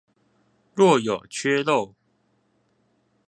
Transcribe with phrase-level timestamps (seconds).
[0.73, 1.93] 若有缺漏